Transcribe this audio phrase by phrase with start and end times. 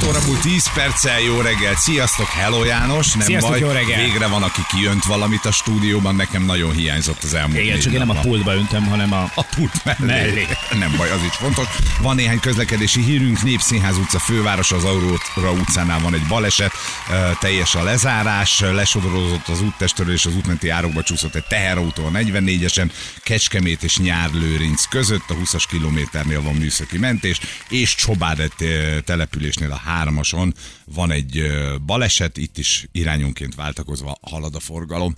[0.00, 1.76] 7 óra múlt 10 perccel jó reggel.
[1.76, 3.12] Sziasztok, hello János.
[3.12, 4.04] Nem Sziasztok, baj, jó reggel.
[4.04, 6.14] végre van, aki kijönt valamit a stúdióban.
[6.14, 9.30] Nekem nagyon hiányzott az elmúlt Igen, csak én nem a pultba öntöm, hanem a...
[9.34, 10.06] A pult mellé.
[10.06, 10.46] Mellé.
[10.84, 11.66] Nem baj, az is fontos.
[12.00, 13.42] Van néhány közlekedési hírünk.
[13.42, 16.72] Népszínház utca főváros, az Aurora utcánál van egy baleset,
[17.40, 22.90] teljes a lezárás, lesodorozott az úttestről és az útmenti árokba csúszott egy teherautó a 44-esen,
[23.22, 28.64] Kecskemét és Nyárlőrinc között, a 20-as kilométernél van műszaki mentés, és Csobádet
[29.04, 31.42] településnél a hármason van egy
[31.86, 35.16] baleset, itt is irányonként váltakozva halad a forgalom.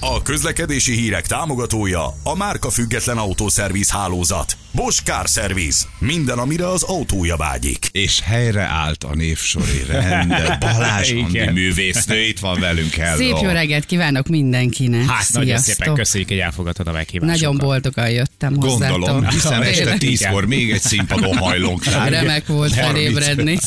[0.00, 4.56] A közlekedési hírek támogatója a márka független autószerviz hálózat.
[4.74, 5.84] Bosch Car Service.
[5.98, 7.88] Minden, amire az autója vágyik.
[7.90, 10.32] És helyre állt a névsori rend.
[10.60, 12.94] Balázs Andi művésznő itt van velünk.
[12.94, 13.16] Hello.
[13.16, 15.08] Szép jó reggelt kívánok mindenkinek.
[15.08, 15.94] Hát, nagyon szépen Sziasztok.
[15.94, 17.40] köszönjük, hogy elfogadtad a meghívásunkat.
[17.40, 18.98] Nagyon boldogan jöttem hozzátok.
[18.98, 22.10] Gondolom, hiszen este tízkor még egy színpadon hajlongtál.
[22.10, 23.58] Remek volt 30 felébredni.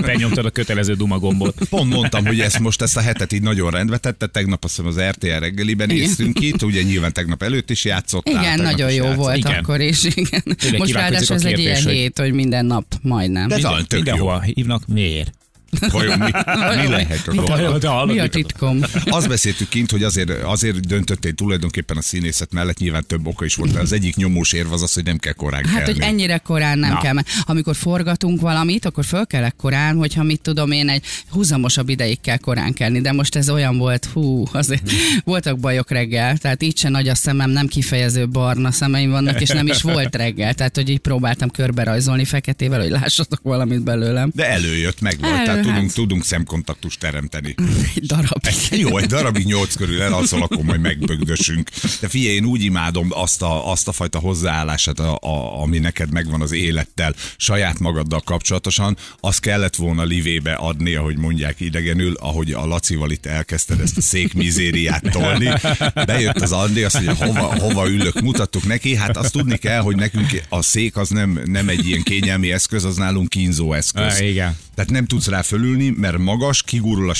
[0.06, 1.54] Benyomtad a kötelező Duma gombot.
[1.68, 4.26] Pont mondtam, hogy ezt most ezt a hetet így nagyon rendbe tette.
[4.26, 8.42] Tegnap azt hiszem az RTL reggeliben néztünk itt, ugye nyilván tegnap előtt is játszottál.
[8.42, 9.16] Igen, nagyon jó játszott.
[9.16, 9.52] volt Igen.
[9.52, 10.04] akkor is.
[10.04, 10.42] Igen.
[10.78, 13.48] Most ráadásul ez egy ilyen hogy- hét, hogy minden nap majdnem.
[13.48, 13.70] De jó.
[13.90, 15.32] Mindenhova hívnak, miért?
[15.90, 16.30] Vajon mi,
[16.82, 18.80] mi lehet a Mi hallod, Mi a titkom?
[19.04, 23.54] Azt beszéltük kint, hogy azért, azért döntöttél tulajdonképpen a színészet mellett, nyilván több oka is
[23.54, 25.92] volt, de az egyik nyomós érv az az, hogy nem kell korán Hát, kelni.
[25.92, 27.00] hogy ennyire korán nem Na.
[27.00, 27.12] kell.
[27.12, 32.20] Mert amikor forgatunk valamit, akkor föl kellek korán, hogyha mit tudom én, egy húzamosabb ideig
[32.20, 33.00] kell korán kelni.
[33.00, 34.90] De most ez olyan volt, hú, azért
[35.24, 36.36] voltak bajok reggel.
[36.36, 40.16] Tehát így se nagy a szemem, nem kifejező barna szemeim vannak, és nem is volt
[40.16, 40.54] reggel.
[40.54, 44.30] Tehát, hogy így próbáltam körbe rajzolni feketével, hogy lássatok valamit belőlem.
[44.34, 47.54] De előjött, meg volt, Elő, tehát tudunk, tudunk szemkontaktust teremteni.
[47.94, 48.48] Egy darab.
[48.70, 51.70] Jó, egy darabig nyolc körül elalszol, akkor majd megbögdösünk.
[52.00, 56.12] De figyelj, én úgy imádom azt a, azt a fajta hozzáállását, a, a, ami neked
[56.12, 62.52] megvan az élettel, saját magaddal kapcsolatosan, azt kellett volna livébe adni, ahogy mondják idegenül, ahogy
[62.52, 65.52] a Lacival itt elkezdted ezt a székmizériát tolni.
[66.06, 69.96] Bejött az Andi, azt mondja, hova, hova ülök, mutattuk neki, hát azt tudni kell, hogy
[69.96, 74.14] nekünk a szék az nem, nem egy ilyen kényelmi eszköz, az nálunk kínzó eszköz.
[74.14, 74.56] Ah, igen.
[74.74, 77.14] Tehát nem tudsz rá fölülni, mert magas, kigurul a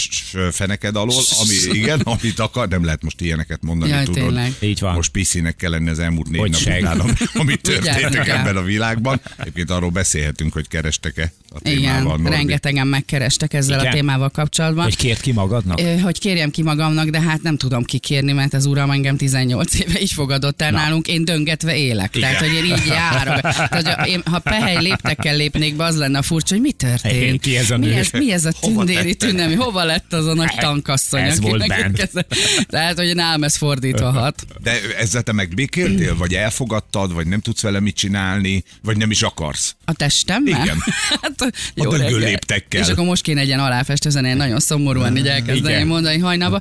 [0.51, 4.23] feneked alól, ami igen, amit akar, nem lehet most ilyeneket mondani, Jaj, tudod.
[4.23, 4.53] tényleg.
[4.61, 4.95] Így van.
[4.95, 7.01] Most piszinek kell lenni az elmúlt négy Hogy nap után,
[7.35, 9.21] ami- történtek ebben a világban.
[9.39, 11.83] Egyébként arról beszélhetünk, hogy kerestek-e a témával.
[11.91, 12.29] Igen, Norbi.
[12.31, 13.93] rengetegen megkerestek ezzel Igen?
[13.93, 14.85] a témával kapcsolatban.
[14.85, 15.81] Hogy kért ki magadnak?
[15.81, 20.01] Hogy kérjem ki magamnak, de hát nem tudom kikérni, mert az uram engem 18 éve
[20.01, 22.17] így fogadott el nálunk, én döngetve élek.
[22.17, 22.31] Igen.
[22.33, 23.41] Tehát, hogy én így járok.
[23.41, 27.15] Tehát, hogy én, ha pehely léptekkel lépnék be, az lenne a furcsa, hogy mi történt?
[27.15, 27.93] Hey, ki ez a mi, nő?
[27.93, 29.55] ez, mi ez a tündéri tündemi?
[29.55, 31.23] Hova lett az a nagy tankasszony?
[31.23, 31.65] Ez volt?
[32.69, 34.47] Tehát, hogy nálam ez fordítva hat.
[34.63, 39.23] De ezzel te megbékéltél, vagy elfogadtad, vagy nem tudsz vele mit csinálni, vagy nem is
[39.23, 39.77] akarsz?
[39.85, 40.63] A testemmel?
[40.63, 40.77] Igen.
[41.23, 42.19] hát, jó reggel.
[42.19, 42.81] léptekkel.
[42.83, 46.61] És akkor most kéne egy ilyen aláfestőzen, én nagyon szomorúan így elkezdeném mondani hajnalba.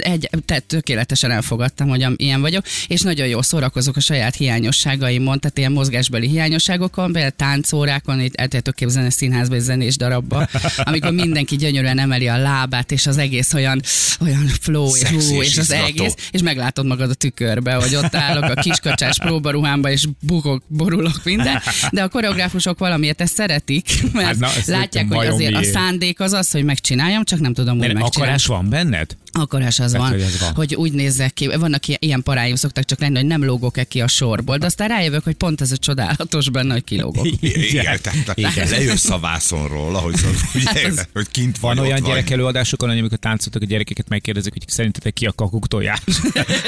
[0.00, 5.58] Egy, tehát tökéletesen elfogadtam, hogy ilyen vagyok, és nagyon jó szórakozok a saját hiányosságaimon, tehát
[5.58, 10.48] ilyen mozgásbeli hiányosságokon, például táncórákon, itt el tudjátok képzelni a színházba egy zenés darabba,
[10.84, 13.80] amikor mindenki gyönyörűen emeli a lábát, és az egész olyan,
[14.20, 17.94] olyan flow, és, Szexi hú, és és az egész, és meglátod magad a tükörbe, hogy
[17.94, 23.88] ott állok a kiskacsás próbaruhámba, és bukok, borulok minden, de a koreográfusok valamiért ezt szeretik,
[24.12, 25.74] mert Hát na, látják, hogy azért a miért?
[25.74, 28.14] szándék az az, hogy megcsináljam, csak nem tudom De megcsinálni.
[28.16, 29.16] akarás van benned?
[29.32, 30.54] Akarás az Tehát, van, hogy van.
[30.54, 34.08] hogy úgy nézzek ki, vannak ilyen, paráim szoktak csak lenni, hogy nem lógok-e ki a
[34.08, 37.26] sorból, de aztán rájövök, hogy pont ez a csodálatos benne, hogy kilógok.
[37.40, 38.68] Igen, tehát Igen.
[38.68, 40.14] lejössz a vászonról, ahogy
[40.54, 42.08] ugye, Hát az- hogy kint Van vagy, olyan vagy.
[42.10, 45.98] gyerekelőadásokon, amikor táncoltak a gyerekeket, megkérdezik, hogy szerintetek ki a kakuk tojás?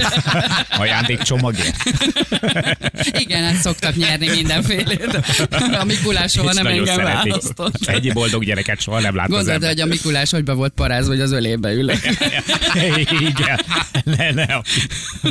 [0.79, 1.77] Ajándékcsomagért.
[3.19, 5.21] Igen, hát szoktak nyerni mindenfélét.
[5.81, 7.31] A Mikulás soha nem nagyon engem szeretik.
[7.31, 7.87] választott.
[7.87, 11.11] Ennyi boldog gyereket soha nem lát az Gondolod, hogy a Mikulás hogy be volt parázva,
[11.13, 11.99] hogy az ölébe ülök.
[13.21, 13.61] Igen.
[14.05, 14.45] Ne, ne.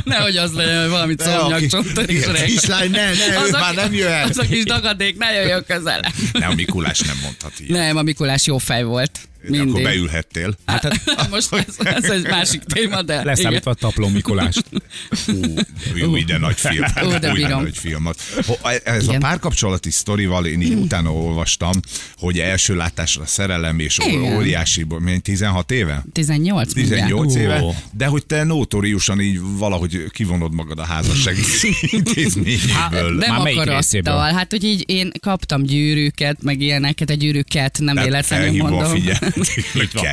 [0.03, 2.43] Nehogy az legyen, hogy valamit Ne, szomnyak aki- csontor is rég.
[2.45, 4.29] Kislány, ne, ne, ő a már nem jöhet.
[4.29, 6.01] Az a kis dagadék, ne jöjjön közel.
[6.31, 7.69] Ne, a Mikulás nem mondhat így.
[7.69, 9.28] Nem, a Mikulás jó fej volt.
[9.43, 9.83] Akkor Mindig.
[9.83, 10.57] beülhettél.
[10.65, 11.01] Hát,
[11.31, 13.25] most ez, ez egy másik téma, de igen.
[13.31, 14.63] Leszámítva a tapló Mikulást.
[15.95, 16.85] Jó, ide nagy film.
[17.05, 17.61] Ó, de Új, bírom.
[17.61, 18.21] nagy filmet.
[18.45, 19.19] Ho- Ez a Igen.
[19.19, 21.71] párkapcsolati sztorival én így utána olvastam,
[22.17, 24.21] hogy első látásra szerelem és Igen.
[24.35, 26.05] óriási, milyen 16 éve?
[26.13, 27.01] 18 mindjárt.
[27.01, 27.39] 18 Ó.
[27.39, 27.63] éve,
[27.93, 31.41] de hogy te notóriusan így valahogy kivonod magad a házassági
[31.81, 33.13] intézményéből.
[33.15, 34.13] Nem melyik részéből?
[34.13, 34.37] akarattal.
[34.37, 38.91] Hát, hogy így én kaptam gyűrűket, meg ilyeneket, a gyűrűket nem Tehát véletlenül a mondom.
[38.91, 39.28] figyelmet,
[39.73, 40.03] hogy van.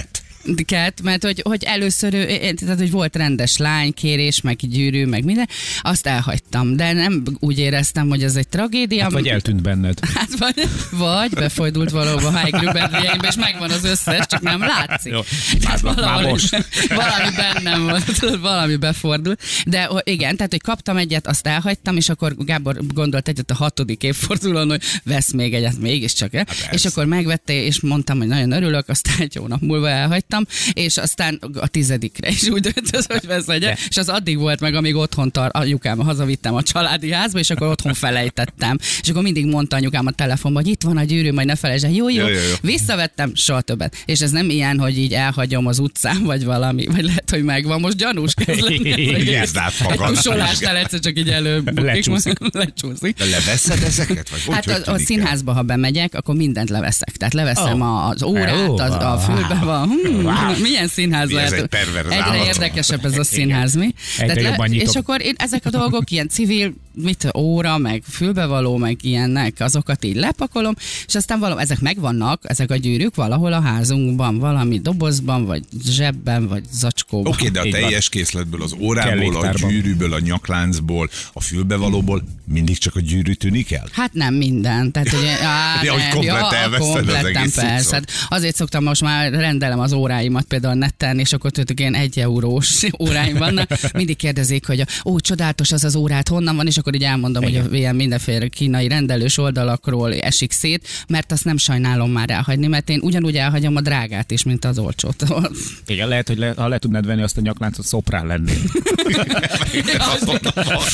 [0.65, 5.49] Ket, mert hogy, hogy először ő, tehát, hogy volt rendes lánykérés, meg gyűrű, meg minden,
[5.83, 9.03] azt elhagytam, de nem úgy éreztem, hogy ez egy tragédia.
[9.03, 9.99] Hát vagy eltűnt benned.
[10.15, 15.13] Hát vagy, vagy befordult valahova High Grubberjeimbe, és megvan az összes, csak nem látszik.
[15.13, 15.21] Jó,
[15.61, 16.65] Tehát valami, most.
[16.89, 19.43] valami bennem volt, valami befordult.
[19.67, 24.03] De igen, tehát, hogy kaptam egyet, azt elhagytam, és akkor Gábor gondolt egyet a hatodik
[24.03, 26.35] évfordulón, hogy vesz még egyet, mégiscsak.
[26.35, 30.36] Hát és akkor megvette, és mondtam, hogy nagyon örülök, aztán egy hónap múlva elhagytam,
[30.73, 33.79] és aztán a tizedikre is úgy döntött, hogy vesz De.
[33.89, 37.69] és az addig volt meg, amíg otthon tar, anyukám hazavittem a családi házba, és akkor
[37.69, 38.77] otthon felejtettem.
[39.03, 41.85] És akkor mindig mondta anyukám a telefonban, hogy itt van a gyűrű, majd ne felejtsd
[41.85, 41.91] el.
[41.91, 42.55] Jó, jó, Jó, jó, jó.
[42.61, 43.97] Visszavettem, soha többet.
[44.05, 47.81] És ez nem ilyen, hogy így elhagyom az utcán, vagy valami, vagy lehet, hogy megvan.
[47.81, 49.25] Most gyanús kezd lenni.
[49.25, 50.15] Kezd Egy átfakadni.
[50.15, 51.79] tusolásnál egyszer csak így előbb.
[51.83, 52.39] Lecsúszik.
[52.53, 53.17] Lecsúszik.
[53.17, 54.29] De leveszed ezeket?
[54.29, 54.99] Vagy Hát a, a el?
[54.99, 57.17] színházba, ha bemegyek, akkor mindent leveszek.
[57.17, 58.09] Tehát leveszem Oh.
[58.09, 59.89] az órát, az, a fülbe van.
[59.89, 60.61] Hmm, Wow.
[60.61, 61.65] milyen színház Mi ez, lehet?
[61.65, 62.47] egy perverz Egyre állat?
[62.47, 63.95] érdekesebb ez a színház, mi?
[64.19, 64.89] Egyre jobban nyitom.
[64.89, 70.05] és akkor én, ezek a dolgok, ilyen civil, mit, óra, meg fülbevaló, meg ilyenek, azokat
[70.05, 70.75] így lepakolom,
[71.07, 76.49] és aztán valami, ezek megvannak, ezek a gyűrűk valahol a házunkban, valami dobozban, vagy zsebben,
[76.49, 77.33] vagy zacskóban.
[77.33, 82.97] Oké, de a teljes készletből, az órából, a gyűrűből, a nyakláncból, a fülbevalóból mindig csak
[82.97, 83.89] a gyűrű tűnik el?
[83.93, 84.93] Hát nem minden.
[84.93, 87.95] Tehát, hogy, á, Ja, hogy ne, komplett ja, elveszted az egész persze.
[87.95, 92.19] Hát azért szoktam most már rendelem az óráimat például neten, és akkor tudjuk, ilyen egy
[92.19, 93.71] eurós óráim vannak.
[93.93, 97.57] Mindig kérdezik, hogy ó, csodálatos az az órát, honnan van, és akkor így elmondom, hogy
[97.57, 102.89] a, ilyen mindenféle kínai rendelős oldalakról esik szét, mert azt nem sajnálom már elhagyni, mert
[102.89, 105.25] én ugyanúgy elhagyom a drágát is, mint az olcsót.
[105.87, 108.57] Igen, lehet, hogy le, ha le tudnád venni azt a nyakláncot, szoprán lennél.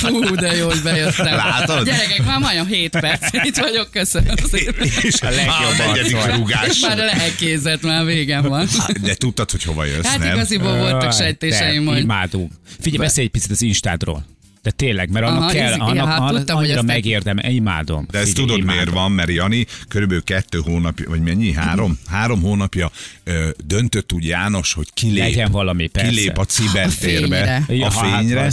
[0.02, 1.36] Fú, de jó, hogy bejöttem.
[1.36, 1.84] Látod?
[1.84, 3.32] Gyerekek, már majdnem 7 perc.
[3.48, 4.88] Itt vagyok, köszönöm szépen.
[5.02, 6.36] És a legjobb negyedik arc vagy.
[6.38, 6.80] rugás.
[6.80, 8.68] Már lelkézett, már végem van.
[9.02, 10.34] De tudtad, hogy hova jössz, Hát nem?
[10.34, 12.52] igaziból voltak sejtéseim, hogy Imádunk.
[12.80, 14.24] Figyelj, beszélj egy picit az Instádról.
[14.62, 17.36] De tényleg, mert annak Aha, kell, ez- annak, ja, hát annak tudtam, hogy annyira megérdem,
[17.48, 18.06] imádom.
[18.10, 18.76] De ezt Figyelj, tudod imádom.
[18.82, 21.52] miért van, mert Jani körülbelül kettő hónapja, vagy mennyi?
[21.52, 21.98] Három?
[22.06, 22.90] Három hónapja
[23.24, 25.18] ö, döntött úgy János, hogy kilép.
[25.18, 26.10] Legyen valami, persze.
[26.10, 28.50] Kilép a cibertérbe, A Ja, a hát, fényre.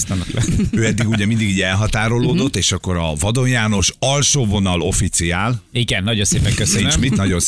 [0.72, 2.58] ő eddig ugye mindig így elhatárolódott, Mhm.
[2.58, 6.82] és akkor a Vadon János alsó vonal officiál, Igen, nagyon szépen köszönöm.
[6.82, 7.40] nincs mit, nagyon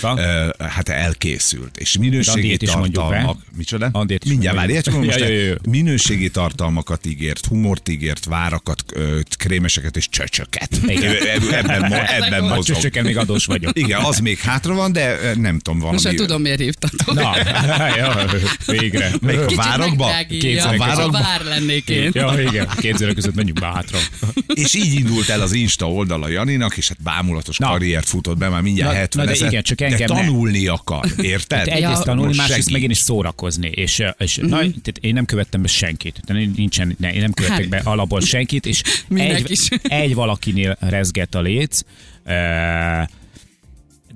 [0.00, 0.18] van.
[0.18, 1.76] ö, hát elkészült.
[1.76, 3.38] És minőségi Andiét is tartalmak.
[3.56, 3.88] Micsoda?
[3.92, 4.60] Andiét is Mindjárt egy
[5.04, 10.68] most minőségi tartalmakat ígért, humort ígért, várakat, ö, krémeseket és csöcsöket.
[10.86, 11.14] Igen.
[11.26, 12.64] Ebben, ebben A mozog.
[12.64, 13.78] csöcsöken még adós vagyok.
[13.78, 15.92] Igen, az még hátra van, de nem tudom, valami...
[15.92, 17.14] most már tudom, miért hívtatok.
[17.14, 17.32] Na,
[17.96, 18.24] ja,
[18.66, 19.10] végre.
[19.20, 20.06] Melyik a várakba?
[20.06, 21.10] a A várakba?
[21.10, 22.10] vár lennék én.
[22.14, 23.98] Ja, igen, két között menjünk be hátra.
[24.46, 27.68] És így indult el az Insta oldala Janinak, és hát bámulatos Na.
[27.68, 30.20] karriert futott be, már mindjárt Na, 70 na de igen, csak de engem ne.
[30.20, 31.58] tanulni akar, érted?
[31.58, 32.72] Hát egyrészt tanulni, másrészt segíts.
[32.72, 33.68] meg én is szórakozni.
[33.68, 34.50] És, és uh-huh.
[34.52, 36.20] na, tehát én nem követtem be senkit.
[36.26, 37.68] Tehát nincsen, ne, én nem követek Hát.
[37.68, 38.82] be alapból senkit, és
[39.14, 39.68] egy, is.
[39.82, 41.80] egy valakinél rezgett a léc,
[42.24, 42.32] uh,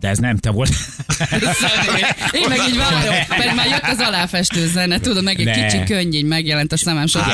[0.00, 0.70] de ez nem te volt.
[2.32, 5.66] Én meg így várom, pedig már jött az aláfestő zene, tudod, meg egy Ne.
[5.66, 7.28] kicsi könny így megjelent a szemem során.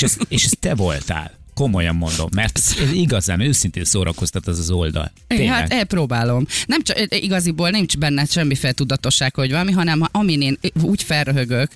[0.00, 1.39] És, és ez te voltál.
[1.60, 5.12] Komolyan mondom, mert ez igazán őszintén szórakoztat az az oldal.
[5.26, 5.54] Én Tényleg.
[5.54, 6.46] hát elpróbálom.
[6.66, 11.70] Nem csak, igaziból nincs benne semmiféle tudatosság, hogy valami, hanem amin én úgy felröhögök,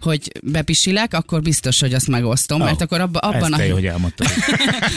[0.00, 3.86] hogy bepisilek, akkor biztos, hogy azt megosztom, mert akkor abba, abban, Ez te a, hogy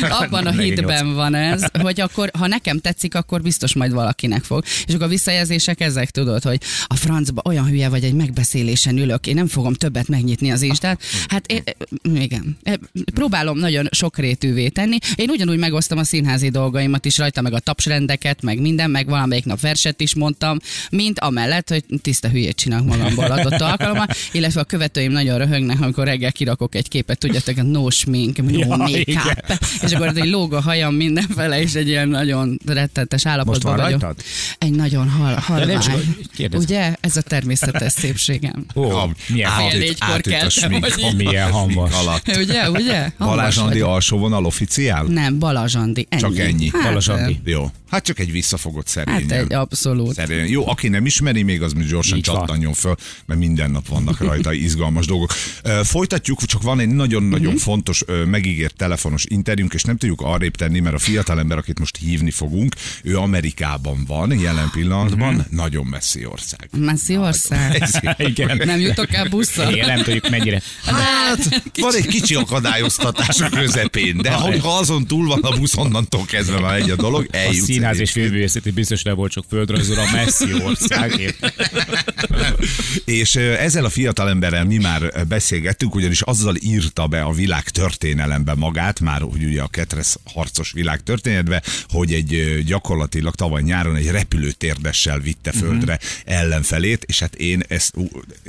[0.09, 4.63] abban a hitben van ez, hogy akkor, ha nekem tetszik, akkor biztos majd valakinek fog.
[4.85, 9.27] És akkor a visszajelzések ezek, tudod, hogy a francba olyan hülye vagy, egy megbeszélésen ülök,
[9.27, 11.01] én nem fogom többet megnyitni az Instát.
[11.27, 11.63] Hát én,
[12.13, 12.57] igen,
[13.13, 13.87] próbálom nagyon
[14.21, 14.97] sokrétűvé tenni.
[15.15, 19.45] Én ugyanúgy megosztom a színházi dolgaimat is rajta, meg a tapsrendeket, meg minden, meg valamelyik
[19.45, 20.57] nap verset is mondtam,
[20.89, 26.05] mint amellett, hogy tiszta hülyét csinálok magamból adott alkalommal, illetve a követőim nagyon röhögnek, amikor
[26.05, 29.21] reggel kirakok egy képet, tudjátok, a no smink, no Ja, make igen.
[29.81, 34.01] és akkor egy lóg a hajam mindenfele, és egy ilyen nagyon rettenetes állapotban van vagyok.
[34.01, 34.23] rajtad?
[34.57, 36.51] Egy nagyon hal, Ja, nem csak, halvány.
[36.53, 36.95] Ugye?
[36.99, 38.65] Ez a természetes szépségem.
[38.75, 39.51] Ó, Ha- milyen.
[39.51, 42.37] Fél négykor átüt a keltem, smink, hogy Milyen alatt.
[42.37, 43.09] Ugye, ugye?
[43.17, 43.81] Balázs Andi.
[44.01, 45.03] Alsó vonal officiál?
[45.03, 46.07] Nem, Balázs Andi.
[46.09, 46.21] Ennyi.
[46.21, 46.69] Csak ennyi.
[46.73, 47.39] Hát, Balázs Andi.
[47.43, 47.69] Jó.
[47.91, 49.21] Hát csak egy visszafogott szerényen.
[49.29, 50.13] Hát egy abszolút.
[50.13, 50.47] Szerényen.
[50.47, 52.95] Jó, aki nem ismeri, még az gyorsan Így csattanjon föl,
[53.25, 55.31] mert minden nap vannak rajta izgalmas dolgok.
[55.83, 57.61] Folytatjuk, csak van egy nagyon-nagyon Mhm.
[57.61, 62.31] fontos megígért telefonos interjúnk, és nem tudjuk arrébb tenni, mert a fiatalember, akit most hívni
[62.31, 65.55] fogunk, ő Amerikában van jelen pillanatban, Mhm.
[65.55, 66.69] nagyon messzi ország.
[66.77, 67.83] Messzi ország.
[68.17, 68.61] Igen.
[68.65, 69.71] Nem jutok el busszal.
[69.73, 70.61] Igen, nem tudjuk mennyire.
[70.85, 76.25] Hát, van egy kicsi akadályoztatás a közepén, de hogyha azon túl van a busz, onnantól
[76.25, 80.11] kezdve már egy a dolog, eljutsz Színház és filmművészeti biztos nem volt sok földrajzol a
[80.11, 81.53] messzi országért.
[83.05, 88.99] És ezzel a fiatalemberrel mi már beszélgettünk, ugyanis azzal írta be a világ történelembe magát,
[88.99, 95.19] már hogy ugye a Ketresz harcos világ történetbe, hogy egy gyakorlatilag tavaly nyáron egy repülőtérdessel
[95.19, 97.93] vitte földre ellenfelét, és hát én ezt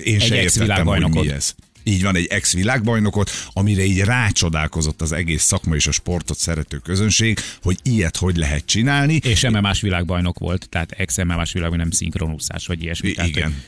[0.05, 1.55] én se értettem, hogy mi ez.
[1.85, 7.39] Így van, egy ex-világbajnokot, amire így rácsodálkozott az egész szakma és a sportot szerető közönség,
[7.63, 9.15] hogy ilyet hogy lehet csinálni.
[9.25, 13.09] És MMA-s világbajnok volt, tehát ex-MMA-s világbajnok, nem szinkronúszás, vagy ilyesmi.
[13.09, 13.63] I- Tehát, igen.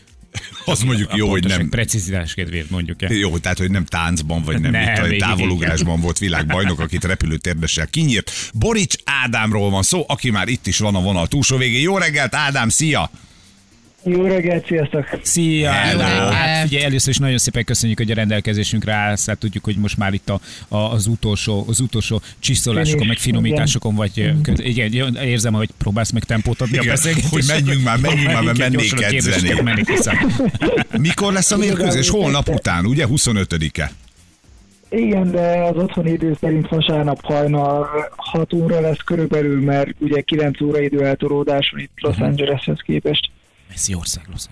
[0.65, 3.13] Az mondjuk a jó, hogy nem, Precizitás kedvéért mondjuk el.
[3.13, 8.51] Jó, tehát, hogy nem táncban, vagy nem, Nem, itt, távolugrásban volt világbajnok, akit repülőtérdessel kinyírt.
[8.55, 11.81] Borics Ádámról van szó, aki már itt is van a vonal túlsó végén.
[11.81, 13.11] Jó reggelt, Ádám, szia!
[14.05, 15.07] Jó reggelt, sziasztok!
[15.23, 15.71] Szia!
[15.71, 16.03] Hello.
[16.33, 19.97] Hát figyelj, először is nagyon szépen köszönjük, hogy a rendelkezésünkre állsz, hát tudjuk, hogy most
[19.97, 24.33] már itt a, a, az utolsó, az utolsó csiszolásokon, meg finomításokon vagy.
[24.57, 27.37] Igen, jó, érzem, hogy próbálsz meg tempót adni a Igen, beszélgetésre.
[27.37, 29.61] hogy menjünk már, menjünk már, mert Igen, mennék a edzeni.
[29.61, 29.89] mennék.
[30.99, 32.09] Mikor lesz a mérkőzés?
[32.09, 33.07] Holnap után, ugye?
[33.11, 33.91] 25-e.
[34.91, 40.61] Igen, de az otthoni idő szerint vasárnap hajnal 6 óra lesz körülbelül, mert ugye 9
[40.61, 43.31] óra idő eltolódás van itt Los Angeleshez képest.
[43.75, 44.49] Messzi ország, Los.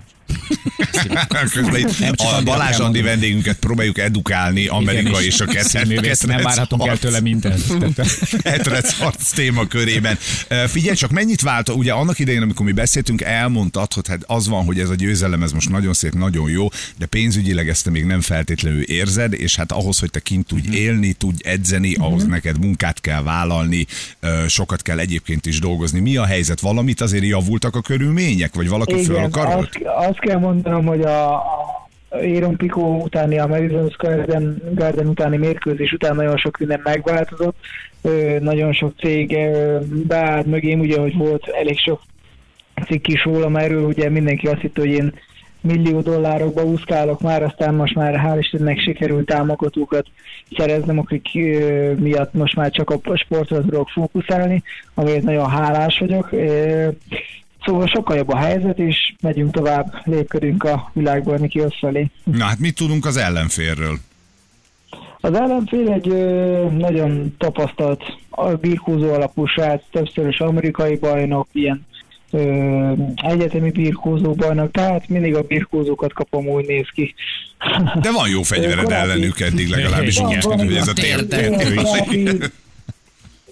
[1.52, 6.42] Közben itt Nem csak a Balázs Andi vendégünket próbáljuk edukálni Amerika és a Színművész, nem
[6.42, 7.62] várhatunk el tőle mindent.
[8.42, 10.18] Etrec harc téma körében.
[10.66, 14.64] Figyelj csak, mennyit vált, ugye annak idején, amikor mi beszéltünk, elmondtad, hogy hát az van,
[14.64, 16.68] hogy ez a győzelem, ez most nagyon szép, nagyon jó,
[16.98, 20.68] de pénzügyileg ezt te még nem feltétlenül érzed, és hát ahhoz, hogy te kint tudj
[20.68, 20.76] Mhm.
[20.76, 23.86] élni, tudj edzeni, ahhoz neked munkát kell vállalni,
[24.46, 26.00] sokat kell egyébként is dolgozni.
[26.00, 26.60] Mi a helyzet?
[26.60, 29.70] Valamit azért javultak a körülmények, vagy valaki föl Igen, akarolt?
[29.84, 31.42] azt, azt kell mondanom, hogy a,
[32.12, 37.56] Aaron Pico utáni, a Madison Garden, Garden utáni mérkőzés után nagyon sok minden megváltozott.
[38.02, 42.00] Ö, nagyon sok cég ö, beállt mögém, ugye, hogy volt elég sok
[42.86, 45.12] cikk is rólam erről, ugye mindenki azt hitt, hogy én
[45.60, 50.06] millió dollárokba úszkálok már, aztán most már hál' Istennek sikerült támogatókat
[50.56, 54.62] szereznem, akik ö, miatt most már csak a sportra tudok fókuszálni,
[54.94, 56.32] amiért nagyon hálás vagyok.
[56.32, 56.88] Ö,
[57.64, 62.10] Szóval sokkal jobb a helyzet, és megyünk tovább, lépkedünk a világbajnoki felé.
[62.24, 63.98] Na hát mit tudunk az ellenférről?
[65.20, 71.86] Az ellenfél egy ö, nagyon tapasztalt a birkózó alapú srác, többszörös amerikai bajnok, ilyen
[72.30, 77.14] ö, egyetemi birkózó bajnok, tehát mindig a birkózókat kapom, úgy néz ki.
[78.00, 81.56] De van jó fegyvered ellenük eddig legalábbis, úgy hogy ez a Térdek.
[82.08, 82.50] tér.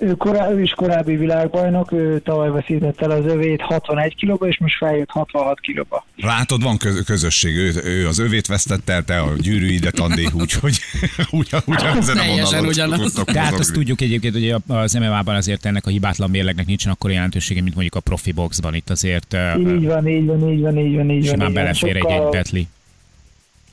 [0.01, 4.59] Ő, korá, ő is korábbi világbajnok, ő tavaly veszített el az övét 61 kilóba, és
[4.59, 6.07] most feljött 66 kilóba.
[6.17, 10.79] Látod, van köz- közösség, ő, ő az övét vesztette el, te a gyűrűidet, Andi, úgyhogy
[11.31, 13.13] ugyan, ugyanezen a vonalon ugyanaz.
[13.25, 17.63] Tehát azt tudjuk egyébként, hogy az MMA-ban azért ennek a hibátlan mérlegnek nincsen akkor jelentősége,
[17.63, 18.75] mint mondjuk a profi boxban.
[18.75, 21.23] Itt azért Így van, így van, így van, így van, így van.
[21.23, 21.53] simán van.
[21.53, 22.67] belefér egy, Sokkal- egy betli.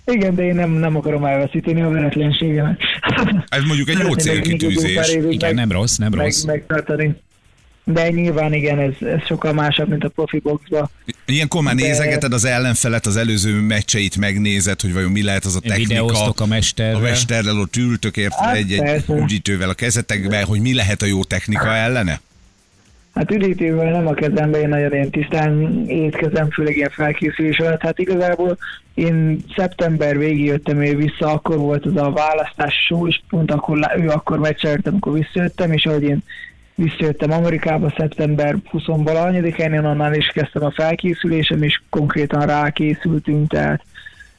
[0.05, 2.79] Igen, de én nem, nem akarom elveszíteni a veretlenségemet.
[3.47, 5.07] Ez mondjuk egy jó egy célkitűzés.
[5.13, 6.43] Igen, meg- nem rossz, nem meg, rossz.
[6.43, 7.15] megtartani.
[7.83, 10.89] De nyilván igen, ez, ez sokkal másabb, mint a profi boxba.
[11.25, 15.55] Ilyenkor már De- nézegeted az ellenfelet, az előző meccseit megnézed, hogy vajon mi lehet az
[15.55, 15.87] a technika.
[15.87, 16.95] Videóztok a mesterrel.
[16.95, 19.13] A mesterrel ott ültök érted Hát egy-egy persze.
[19.15, 22.21] ügyítővel a kezetekbe, hogy mi lehet a jó technika ellene?
[23.17, 27.81] Hát üdítővel nem a kezembe, én nagyon ilyen tisztán étkezem, főleg ilyen felkészülés alatt.
[27.81, 28.57] Hát igazából
[28.93, 33.79] én szeptember végig jöttem ő vissza, akkor volt az a választás show, és pont akkor
[33.97, 36.24] ő akkor meccseltem, amikor visszajöttem, és ahogy én
[36.75, 43.81] visszajöttem Amerikába szeptember 20-valahanyadikán, én onnan is kezdtem a felkészülésem, és konkrétan rákészültünk, tehát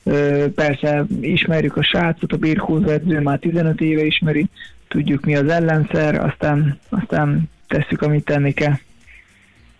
[0.02, 4.46] ö, persze ismerjük a srácot, a birkózó edző már 15 éve ismeri,
[4.88, 8.74] tudjuk mi az ellenszer, aztán, aztán tesszük, amit tenni kell.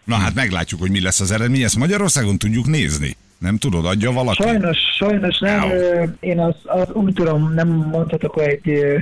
[0.05, 1.63] Na hát meglátjuk, hogy mi lesz az eredmény.
[1.63, 3.17] Ezt Magyarországon tudjuk nézni.
[3.39, 4.43] Nem tudod, adja valaki?
[4.43, 5.71] Sajnos, sajnos nem.
[5.71, 8.99] Ö, Én az, az úgy tudom, nem mondhatok, ö,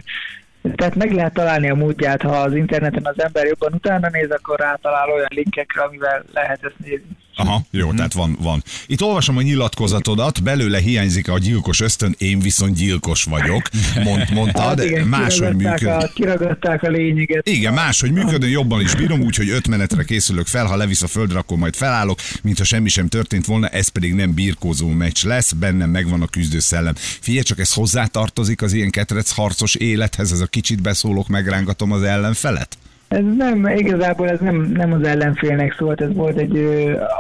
[0.75, 4.59] tehát meg lehet találni a módját, ha az interneten az ember jobban utána néz, akkor
[4.59, 7.17] rátalál olyan linkekre, amivel lehet ezt nézni.
[7.39, 7.97] Aha, jó, Mhm.
[7.97, 8.63] tehát van, van.
[8.87, 13.69] Itt olvasom a nyilatkozatodat, belőle hiányzik a gyilkos ösztön, én viszont gyilkos vagyok,
[14.05, 15.87] mond, mondtad, Hát igen, máshogy működik.
[15.89, 17.49] a, kiragadták a lényeget.
[17.49, 21.39] Igen, máshogy működön, jobban is bírom, úgyhogy öt menetre készülök fel, ha levisz a földre,
[21.39, 25.91] akkor majd felállok, mintha semmi sem történt volna, ez pedig nem birkózó meccs lesz, bennem
[25.91, 26.95] megvan a küzdő szellem.
[26.97, 32.03] Figyelj csak, ez hozzátartozik az ilyen ketrec harcos élethez, ez a kicsit beszólok, megrángatom az
[32.03, 32.77] ellenfelet?
[33.09, 36.57] Ez nem, igazából ez nem, nem az ellenfélnek szólt, ez volt egy,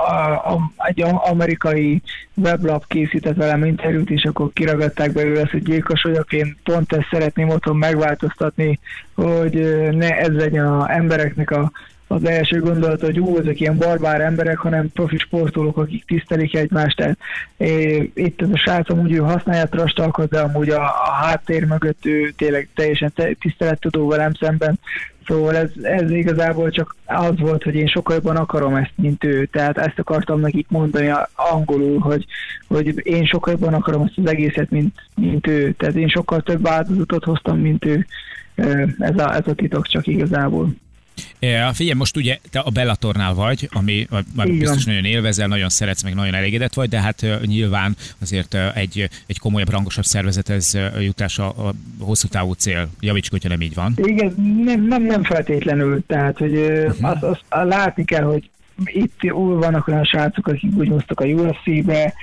[0.08, 2.02] a, a, egy a- amerikai
[2.34, 6.32] weblap készített velem interjút, és akkor kiragadták belőle azt, hogy gyilkos vagyok.
[6.32, 8.78] Én pont ezt szeretném otthon megváltoztatni,
[9.14, 9.54] hogy
[9.92, 11.70] ne ez legyen az embereknek a,
[12.06, 16.96] az első gondolat, hogy ú, ezek ilyen barbár emberek, hanem profi sportolók, akik tisztelik egymást.
[16.96, 17.18] Tehát,
[17.56, 21.64] é, itt ez a srác amúgy ő használja a trastalkat, de amúgy a, a háttér
[21.64, 24.78] mögött ő tényleg teljesen te, tisztelettudó velem szemben.
[25.26, 29.44] Szóval ez, ez igazából csak az volt, hogy én sokkal jobban akarom ezt, mint ő.
[29.44, 32.26] Tehát ezt akartam nekik mondani angolul, hogy,
[32.68, 35.72] hogy én sokkal jobban akarom ezt az egészet, mint, mint ő.
[35.72, 38.06] Tehát én sokkal több áldozatot hoztam, mint ő.
[38.98, 40.74] Ez a, ez a titok csak igazából.
[41.38, 46.02] Ja, figyelj, most ugye te a Bellatornál vagy, ami már biztos nagyon élvezel, nagyon szeretsz,
[46.02, 51.38] meg nagyon elégedett vagy, de hát nyilván azért egy, egy komolyabb, rangosabb szervezethez uh, jutás
[51.38, 52.88] a, a hosszú távú cél.
[53.00, 53.92] Javíts, hogyha nem így van.
[53.96, 56.06] Igen, nem, nem, nem feltétlenül.
[56.06, 57.10] Tehát, hogy uh-huh.
[57.10, 58.50] azt, azt látni kell, hogy
[58.84, 62.14] itt vannak olyan srácok, akik úgy moztak a UFC-be.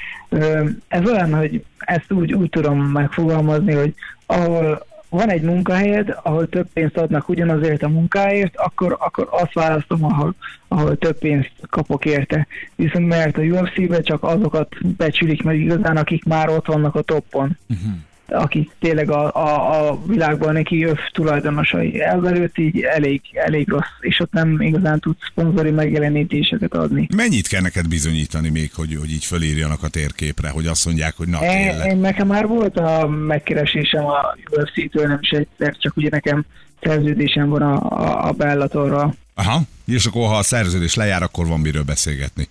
[0.87, 3.93] Ez olyan, hogy ezt úgy, úgy tudom megfogalmazni, hogy
[4.25, 10.03] ahol van egy munkahelyed, ahol több pénzt adnak ugyanazért a munkáért, akkor, akkor azt választom,
[10.03, 10.35] ahol,
[10.67, 12.47] ahol több pénzt kapok érte.
[12.75, 17.57] Viszont mert a UFC-be csak azokat becsülik meg igazán, akik már ott vannak a toppon.
[17.69, 17.93] Uh-huh
[18.33, 24.19] akik tényleg a, a, a világban neki öv tulajdonosai elvelőtt, így elég, elég rossz, és
[24.19, 27.07] ott nem igazán tud szponzori megjelenítéseket adni.
[27.15, 31.27] Mennyit kell neked bizonyítani még, hogy, hogy így fölírjanak a térképre, hogy azt mondják, hogy
[31.27, 31.91] na tényleg?
[31.91, 36.45] Én, nekem már volt a megkeresésem a UFC-től, nem is egyszer, csak ugye nekem
[36.81, 39.13] szerződésem van a, a, a Bellatorra.
[39.33, 42.47] Aha, és akkor ha a szerződés lejár, akkor van miről beszélgetni.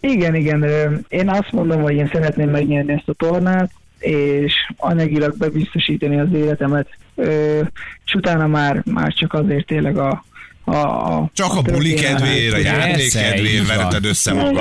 [0.00, 0.64] Igen, igen.
[1.08, 6.88] Én azt mondom, hogy én szeretném megnyerni ezt a tornát, és anyagilag bebiztosítani az életemet,
[7.14, 7.60] ö,
[8.04, 10.24] és utána már, már csak azért tényleg a,
[10.64, 14.54] a, a Csak a, buli kedvéért, a játék kedvéért vereted össze magad.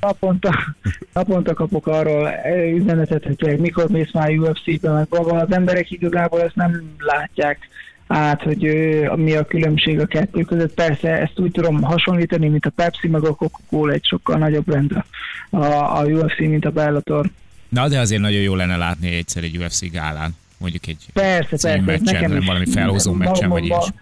[0.00, 0.54] Naponta,
[1.12, 2.30] naponta kapok arról
[2.74, 7.68] üzenetet, hogy mikor mész már UFC-be, meg maga az emberek igazából ezt nem látják
[8.06, 8.60] át, hogy
[9.16, 10.74] mi a különbség a kettő között.
[10.74, 14.92] Persze ezt úgy tudom hasonlítani, mint a Pepsi, meg a Coca-Cola egy sokkal nagyobb rend
[15.50, 15.64] a,
[15.98, 17.30] a UFC, mint a Bellator.
[17.68, 21.80] Na, de azért nagyon jó lenne látni egyszer egy UFC gálán, mondjuk egy persze, persze,
[21.80, 23.92] meccsen, nekem valami felhozó meccsen, vagy is.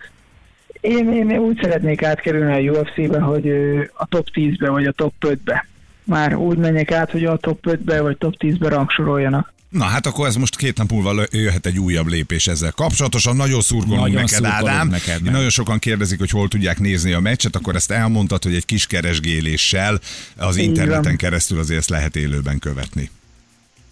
[0.80, 3.50] Én, én úgy szeretnék átkerülni a UFC-be, hogy
[3.94, 5.66] a top 10-be vagy a top 5-be.
[6.04, 9.53] Már úgy menjek át, hogy a top 5-be vagy top 10-be rangsoroljanak.
[9.74, 13.36] Na hát akkor ez most két nap múlva jöhet egy újabb lépés ezzel kapcsolatosan.
[13.36, 14.88] Nagyon szurkolunk nagyon neked, szurkolunk Ádám.
[14.88, 18.64] Neked, nagyon sokan kérdezik, hogy hol tudják nézni a meccset, akkor ezt elmondtad, hogy egy
[18.64, 20.00] kis keresgéléssel
[20.36, 23.10] az interneten keresztül azért ezt lehet élőben követni.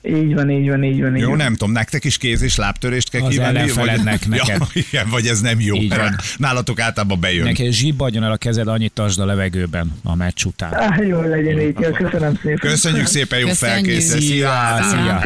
[0.02, 1.16] Így van, így van, így van.
[1.16, 1.36] Így jó, van.
[1.36, 3.70] nem tudom, nektek is kéz és lábtörést kell az kívánni?
[3.72, 4.34] Vagy, neked.
[4.46, 4.56] Ja,
[4.90, 5.76] igen, vagy ez nem jó.
[5.76, 6.16] Így van.
[6.36, 7.44] Nálatok általában bejön.
[7.44, 10.72] Neked zsibbadjon el a kezed, annyit tartsd a levegőben a meccs után.
[10.72, 12.70] Ah, jó legyen így, köszönöm szépen.
[12.70, 14.24] Köszönjük szépen, jó felkészülés.
[14.24, 15.20] Szia, szia.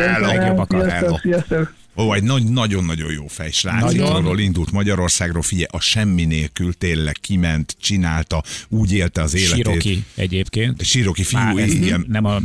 [0.69, 1.75] Sziasztok, sziasztok.
[1.97, 3.93] Ó, egy nagy, nagyon-nagyon jó fej srác.
[3.93, 4.39] Nagyon.
[4.39, 9.57] indult Magyarországról, figyelj, a semmi nélkül tényleg kiment, csinálta, úgy élte az életét.
[9.57, 10.85] Siroki egyébként.
[10.85, 12.05] Siroki fiú, Már igen.
[12.09, 12.43] Nem a, a,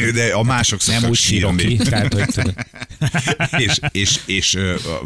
[0.14, 2.52] De a mások Nem úgy Siroki, tehát, hogy
[3.66, 4.58] és, és, és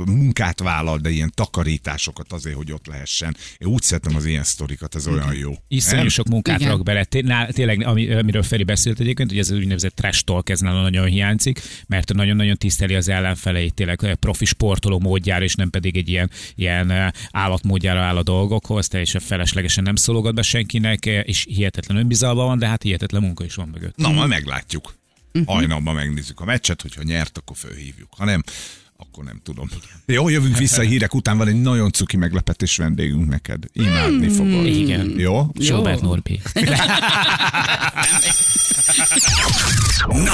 [0.06, 3.36] munkát vállal, de ilyen takarításokat azért, hogy ott lehessen.
[3.58, 5.52] Én úgy szeretem az ilyen sztorikat, ez olyan jó.
[5.68, 7.04] Iszonyú sok munkát rak bele.
[7.04, 12.12] Tényleg, amiről Feri beszélt egyébként, hogy ez az úgynevezett trash talk, ez nagyon hiányzik, mert
[12.12, 16.30] nagyon nagyon tiszteli az ellenfeleit, tényleg eh, profi sportoló módjára, és nem pedig egy ilyen,
[16.54, 21.96] ilyen eh, állatmódjára áll a dolgokhoz, teljesen feleslegesen nem szólogat be senkinek, eh, és hihetetlen
[21.96, 23.96] önbizalma van, de hát hihetetlen munka is van mögött.
[23.96, 24.94] Na, majd meglátjuk.
[25.32, 25.54] Uh-huh.
[25.54, 28.08] Hajnalban megnézzük a meccset, hogyha nyert, akkor fölhívjuk.
[28.16, 28.42] Ha nem,
[28.96, 29.68] akkor nem tudom.
[30.06, 33.64] Jó, jövünk vissza a hírek után, van egy nagyon cuki meglepetés vendégünk neked.
[33.72, 34.34] Imádni hmm.
[34.34, 34.66] fogod.
[34.66, 35.14] Igen.
[35.18, 35.46] Jó?
[35.60, 36.40] Sobert Norbi.
[40.06, 40.32] Na,